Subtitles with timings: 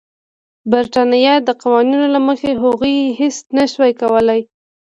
[0.63, 4.41] د برېټانیا د قوانینو له مخې هغوی هېڅ نه شوای کولای.